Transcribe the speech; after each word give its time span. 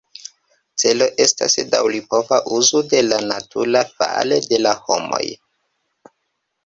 Celo 0.83 1.07
estas 1.25 1.57
daŭripova 1.75 2.39
uzu 2.59 2.81
de 2.95 3.03
la 3.11 3.21
naturo 3.35 3.85
fare 3.93 4.41
de 4.51 4.63
la 4.67 4.73
homoj. 4.89 5.25